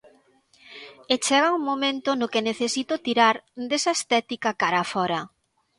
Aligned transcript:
E 1.13 1.15
chega 1.25 1.55
un 1.57 1.63
momento 1.71 2.09
no 2.19 2.27
que 2.33 2.45
necesito 2.49 2.93
tirar 3.05 3.35
desa 3.69 3.91
estética 3.97 4.49
cara 4.61 4.79
a 4.83 4.89
fóra. 4.93 5.19